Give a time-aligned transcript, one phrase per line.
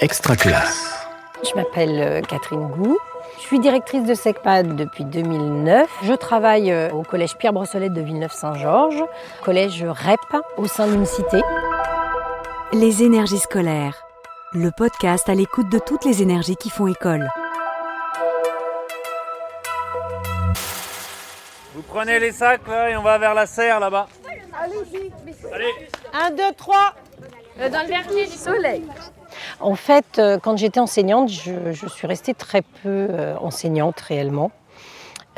[0.00, 1.06] Extra classe.
[1.44, 2.98] Je m'appelle euh, Catherine Gou.
[3.36, 5.90] Je suis directrice de SECPAD depuis 2009.
[6.04, 9.04] Je travaille euh, au collège Pierre Brossolette de Villeneuve-Saint-Georges,
[9.44, 11.42] collège REP au sein d'une cité.
[12.72, 14.06] Les énergies scolaires.
[14.54, 17.28] Le podcast à l'écoute de toutes les énergies qui font école.
[21.74, 24.08] Vous prenez les sacs là et on va vers la serre là-bas.
[25.52, 25.72] Allez.
[26.14, 26.94] 1, 2, 3
[27.70, 28.82] Dans le verger du soleil.
[29.60, 34.50] En fait, euh, quand j'étais enseignante, je, suis restée très peu euh, enseignante réellement.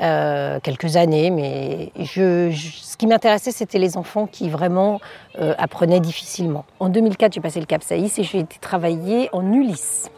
[0.00, 5.00] Euh, quelques années, mais ce qui m'intéressait, c'était les enfants qui vraiment
[5.38, 6.64] apprenaient difficilement.
[6.80, 10.10] En 2004, j'ai passé le Cap Saïs et j'ai été travailler en Ulysse.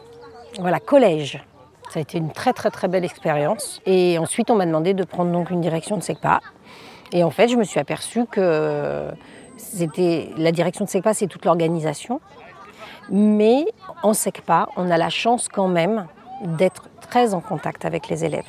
[0.59, 1.43] Voilà, collège.
[1.91, 3.81] Ça a été une très très très belle expérience.
[3.85, 6.39] Et ensuite, on m'a demandé de prendre donc une direction de SECPA.
[7.11, 9.11] Et en fait, je me suis aperçue que
[9.57, 12.21] c'était la direction de SECPA, c'est toute l'organisation.
[13.09, 13.65] Mais
[14.03, 16.07] en SECPA, on a la chance quand même
[16.41, 18.45] d'être très en contact avec les élèves.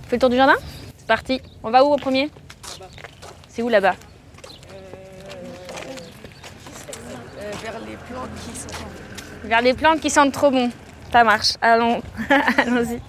[0.00, 0.56] On fait le tour du jardin?
[0.96, 1.40] C'est parti.
[1.62, 2.30] On va où au premier?
[3.48, 3.94] C'est où là-bas?
[9.44, 10.70] Vers les plantes qui sentent trop bon.
[11.10, 11.54] Ça marche.
[11.60, 12.00] Allons.
[12.58, 13.00] Allons-y.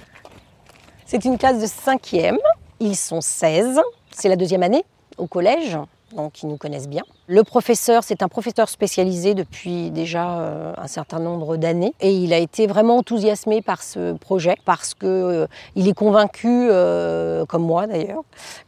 [1.05, 2.38] C'est une classe de cinquième.
[2.79, 3.79] Ils sont 16.
[4.11, 4.83] C'est la deuxième année
[5.17, 5.77] au collège,
[6.14, 7.03] donc ils nous connaissent bien.
[7.28, 12.33] Le professeur, c'est un professeur spécialisé depuis déjà euh, un certain nombre d'années et il
[12.33, 17.64] a été vraiment enthousiasmé par ce projet parce que euh, il est convaincu, euh, comme
[17.64, 18.23] moi d'ailleurs,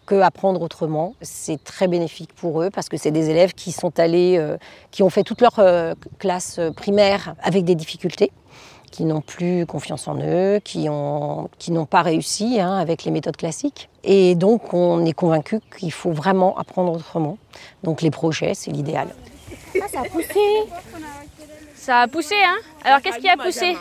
[0.06, 4.00] que apprendre autrement, c'est très bénéfique pour eux parce que c'est des élèves qui sont
[4.00, 4.40] allés,
[4.92, 5.60] qui ont fait toute leur
[6.20, 8.32] classe primaire avec des difficultés
[8.92, 13.12] qui n'ont plus confiance en eux, qui ont- qui n'ont pas réussi hein, avec les
[13.12, 13.90] méthodes classiques.
[14.04, 17.38] Et donc, on est convaincu qu'il faut vraiment apprendre autrement.
[17.84, 19.08] Donc, les projets, c'est l'idéal.
[21.76, 23.76] Ça a poussé, hein Alors qu'est-ce qui a poussé?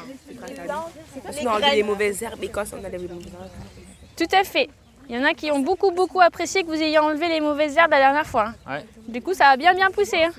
[1.23, 4.17] Parce qu'on a enlevé les mauvaises herbes et quand on enlève les mauvaises herbes.
[4.17, 4.69] Tout à fait.
[5.09, 7.77] Il y en a qui ont beaucoup, beaucoup apprécié que vous ayez enlevé les mauvaises
[7.77, 8.53] herbes la dernière fois.
[8.69, 8.85] Ouais.
[9.09, 10.17] Du coup, ça a bien, bien poussé.
[10.25, 10.33] hein.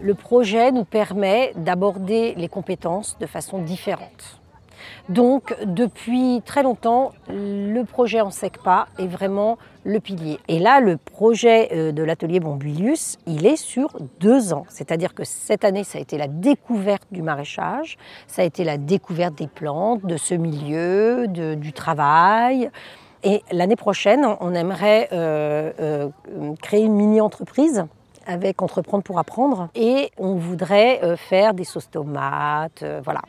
[0.00, 4.40] Le projet nous permet d'aborder les compétences de façon différente.
[5.08, 10.38] Donc, depuis très longtemps, le projet en SECPA est vraiment le pilier.
[10.48, 14.66] Et là, le projet euh, de l'atelier Bombilius, il est sur deux ans.
[14.68, 17.96] C'est-à-dire que cette année, ça a été la découverte du maraîchage,
[18.26, 22.70] ça a été la découverte des plantes, de ce milieu, du travail.
[23.22, 26.08] Et l'année prochaine, on aimerait euh, euh,
[26.60, 27.86] créer une mini-entreprise
[28.26, 29.68] avec Entreprendre pour apprendre.
[29.74, 33.22] Et on voudrait euh, faire des sauces tomates, euh, voilà,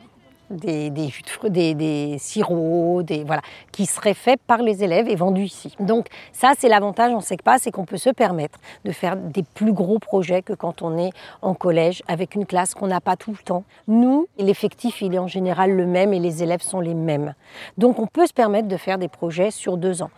[0.50, 3.42] des, des jus de fruits, des, des sirops, des, voilà,
[3.72, 5.74] qui seraient faits par les élèves et vendus ici.
[5.80, 9.72] Donc ça, c'est l'avantage en SECPA, c'est qu'on peut se permettre de faire des plus
[9.72, 11.10] gros projets que quand on est
[11.42, 13.64] en collège avec une classe qu'on n'a pas tout le temps.
[13.86, 17.34] Nous, l'effectif, il est en général le même et les élèves sont les mêmes.
[17.76, 20.10] Donc on peut se permettre de faire des projets sur deux ans.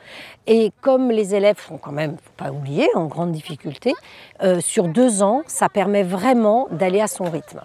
[0.47, 3.95] Et comme les élèves sont quand même, faut pas oublier, en grande difficulté,
[4.43, 7.61] euh, sur deux ans, ça permet vraiment d'aller à son rythme.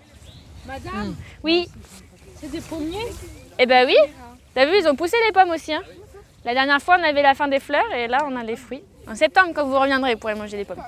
[1.44, 1.68] Oui.
[2.46, 3.08] C'est des pommiers
[3.58, 3.96] Eh ben oui.
[4.54, 5.74] T'as vu, ils ont poussé les pommes aussi.
[5.74, 5.82] hein.
[6.44, 8.84] La dernière fois, on avait la fin des fleurs et là, on a les fruits.
[9.10, 10.84] En septembre, quand vous reviendrez, vous pourrez manger des pommes.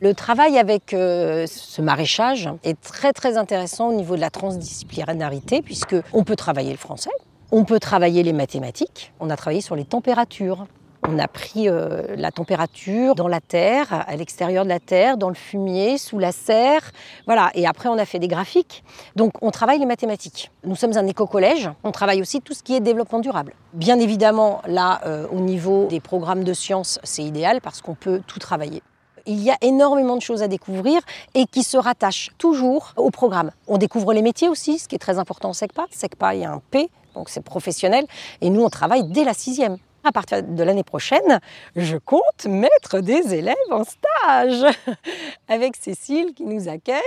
[0.00, 5.62] Le travail avec euh, ce maraîchage est très très intéressant au niveau de la transdisciplinarité
[5.62, 7.10] puisque on peut travailler le français,
[7.52, 10.66] on peut travailler les mathématiques, on a travaillé sur les températures.
[11.06, 15.28] On a pris euh, la température dans la terre, à l'extérieur de la terre, dans
[15.28, 16.80] le fumier, sous la serre.
[17.26, 17.50] Voilà.
[17.54, 18.82] Et après, on a fait des graphiques.
[19.14, 20.50] Donc, on travaille les mathématiques.
[20.64, 21.68] Nous sommes un éco-collège.
[21.84, 23.52] On travaille aussi tout ce qui est développement durable.
[23.74, 28.22] Bien évidemment, là, euh, au niveau des programmes de sciences, c'est idéal parce qu'on peut
[28.26, 28.82] tout travailler.
[29.26, 31.02] Il y a énormément de choses à découvrir
[31.34, 33.50] et qui se rattachent toujours au programme.
[33.68, 35.84] On découvre les métiers aussi, ce qui est très important en SECPA.
[35.90, 38.06] SECPA, il y a un P, donc c'est professionnel.
[38.40, 39.76] Et nous, on travaille dès la sixième.
[40.06, 41.40] À partir de l'année prochaine,
[41.76, 44.76] je compte mettre des élèves en stage
[45.48, 47.00] avec Cécile qui nous accueille.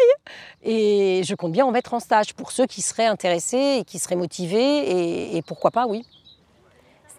[0.64, 4.00] Et je compte bien en mettre en stage pour ceux qui seraient intéressés et qui
[4.00, 5.36] seraient motivés.
[5.38, 6.08] Et, pourquoi pas, oui.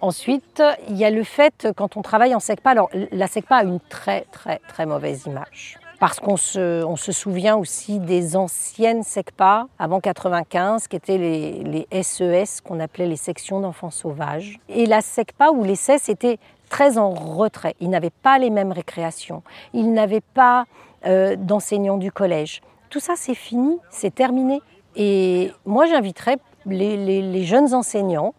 [0.01, 3.63] Ensuite, il y a le fait, quand on travaille en SECPA, alors la SECPA a
[3.63, 5.79] une très très très mauvaise image.
[5.99, 11.87] Parce qu'on se, on se souvient aussi des anciennes SECPA, avant 95, qui étaient les,
[11.91, 14.61] les SES, qu'on appelait les sections d'enfants sauvages.
[14.69, 17.75] Et la SECPA ou les CES étaient très en retrait.
[17.81, 19.43] Ils n'avaient pas les mêmes récréations.
[19.73, 20.67] Ils n'avaient pas
[21.07, 22.61] euh, d'enseignants du collège.
[22.91, 24.61] Tout ça, c'est fini, c'est terminé.
[24.95, 28.35] Et moi, j'inviterais les, les- les jeunes enseignants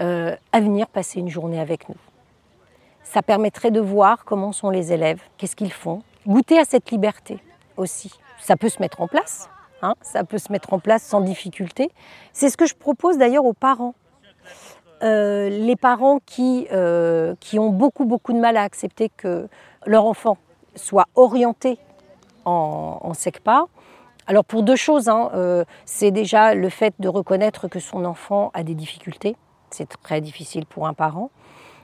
[0.00, 1.96] euh, à venir passer une journée avec nous.
[3.02, 7.38] Ça permettrait de voir comment sont les élèves, qu'est-ce qu'ils font, goûter à cette liberté
[7.76, 8.12] aussi.
[8.40, 9.48] Ça peut se mettre en place,
[9.82, 11.90] hein, ça peut se mettre en place sans difficulté.
[12.32, 13.94] C'est ce que je propose d'ailleurs aux parents.
[15.02, 19.48] Euh, les parents qui, euh, qui ont beaucoup beaucoup de mal à accepter que
[19.84, 20.38] leur enfant
[20.76, 21.78] soit orienté
[22.44, 23.66] en, en SECPA.
[24.28, 28.52] Alors pour deux choses, hein, euh, c'est déjà le fait de reconnaître que son enfant
[28.54, 29.36] a des difficultés,
[29.70, 31.30] c'est très difficile pour un parent,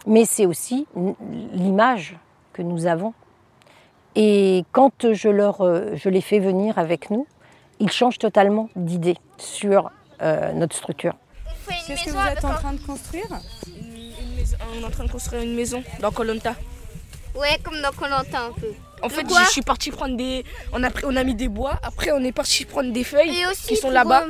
[0.07, 0.87] mais c'est aussi
[1.53, 2.17] l'image
[2.53, 3.15] que nous avons.
[4.21, 7.27] Et quand je, leur, euh, je les fais venir avec nous,
[7.79, 9.91] ils changent totalement d'idée sur
[10.23, 11.15] euh, notre structure.
[11.87, 13.27] Qu'est-ce que vous êtes en train de construire?
[13.31, 16.55] On est en train de construire une maison dans Colonta.
[17.37, 18.73] Ouais, comme dans Colanta un peu.
[19.03, 20.45] En fait, je suis parti prendre des.
[20.73, 21.79] On a, pris- on a mis des bois.
[21.85, 24.25] Après, on est parti prendre des feuilles aussi qui sont là-bas.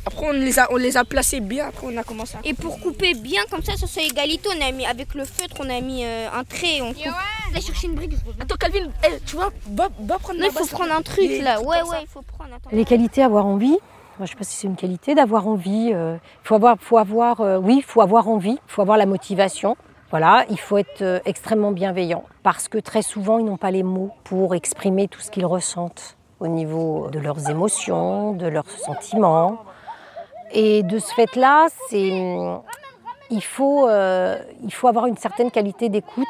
[0.00, 1.68] Euh, Après, on les, a, on les a placées bien.
[1.68, 2.40] Après, on a commencé à.
[2.44, 5.56] Et pour couper bien comme ça, ça soit égalité, on a mis avec le feutre,
[5.60, 7.12] on a mis euh, un trait, on coupe.
[7.52, 8.12] Va chercher une brique.
[8.12, 8.42] je reviens.
[8.42, 11.40] Attends, Calvin, eh, tu vois, va, va prendre Non, il faut prendre un truc Les
[11.40, 11.60] là.
[11.60, 12.54] Ouais, ouais, il faut prendre.
[12.54, 12.70] Attends.
[12.72, 13.68] Les qualités, avoir envie.
[13.70, 13.78] Moi,
[14.18, 15.88] je ne sais pas si c'est une qualité d'avoir envie.
[15.90, 19.06] Il faut avoir, faut avoir euh, oui, il faut avoir envie, il faut avoir la
[19.06, 19.76] motivation.
[20.10, 23.84] Voilà, il faut être euh, extrêmement bienveillant parce que très souvent, ils n'ont pas les
[23.84, 29.62] mots pour exprimer tout ce qu'ils ressentent au niveau de leurs émotions, de leurs sentiments.
[30.52, 31.68] Et de ce fait-là,
[33.42, 36.26] faut, euh, il faut avoir une certaine qualité d'écoute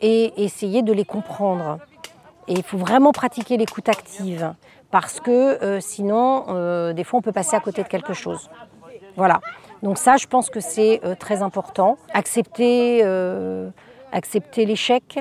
[0.00, 1.78] et essayer de les comprendre.
[2.48, 4.54] Et il faut vraiment pratiquer l'écoute active
[4.90, 5.30] parce que
[5.62, 8.50] euh, sinon, euh, des fois, on peut passer à côté de quelque chose.
[9.16, 9.40] Voilà.
[9.82, 11.98] Donc ça, je pense que c'est très important.
[12.14, 13.04] Accepter,
[14.12, 15.20] accepter l'échec.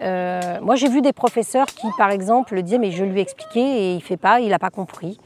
[0.00, 3.94] Moi, j'ai vu des professeurs qui, par exemple, disaient mais je lui ai expliqué et
[3.94, 5.18] il fait pas, il n'a pas compris.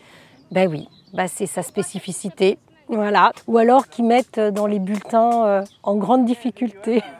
[0.50, 2.58] Ben oui, ben c'est sa spécificité.
[2.88, 3.32] Voilà.
[3.46, 7.02] Ou alors qui mettent dans les bulletins euh, en grande difficulté.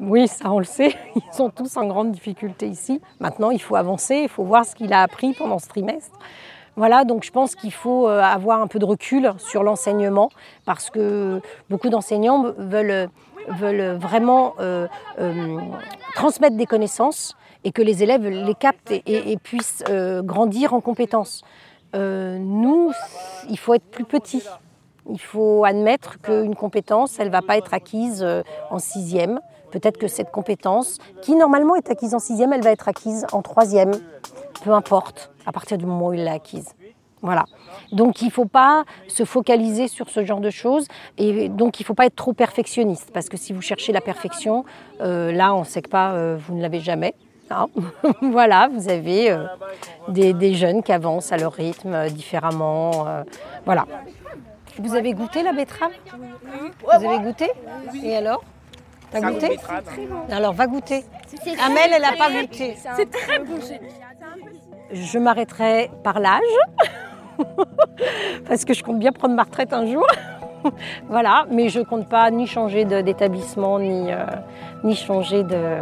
[0.00, 3.02] Oui, ça on le sait, ils sont tous en grande difficulté ici.
[3.18, 6.18] Maintenant, il faut avancer, il faut voir ce qu'il a appris pendant ce trimestre.
[6.76, 10.30] Voilà, donc je pense qu'il faut euh, avoir un peu de recul sur l'enseignement
[10.64, 13.10] parce que beaucoup d'enseignants veulent,
[13.48, 14.86] vraiment euh,
[16.14, 19.84] transmettre des connaissances et que les élèves les captent et, puissent
[20.22, 21.44] grandir en compétences.
[21.94, 22.92] Euh, nous,
[23.48, 24.42] il faut être plus petit.
[25.08, 29.40] Il faut admettre qu'une compétence, elle ne va pas être acquise euh, en sixième.
[29.72, 33.42] Peut-être que cette compétence, qui normalement est acquise en sixième, elle va être acquise en
[33.42, 33.92] troisième.
[34.64, 36.68] Peu importe, à partir du moment où il l'a acquise.
[37.22, 37.44] Voilà.
[37.92, 40.86] Donc il ne faut pas se focaliser sur ce genre de choses
[41.18, 44.00] et donc il ne faut pas être trop perfectionniste parce que si vous cherchez la
[44.00, 44.64] perfection,
[45.02, 47.14] euh, là on ne sait que pas, vous ne l'avez jamais.
[47.50, 47.68] Hein.
[48.22, 49.44] voilà, vous avez euh,
[50.08, 53.06] des, des jeunes qui avancent à leur rythme euh, différemment.
[53.06, 53.22] euh,
[53.64, 53.86] voilà.
[54.78, 55.90] Vous avez goûté la betterave?
[56.82, 57.50] Vous avez goûté?
[58.02, 58.42] Et alors?
[59.10, 59.58] T'as goûté?
[60.30, 61.04] Alors va goûter.
[61.64, 62.76] Amel, elle n'a pas goûté.
[62.96, 63.58] C'est très bon.
[64.92, 66.40] Je m'arrêterai par l'âge,
[68.48, 70.06] parce que je compte bien prendre ma retraite un jour.
[71.08, 74.10] voilà, mais je compte pas ni changer d'établissement, ni,
[74.84, 75.78] ni changer de,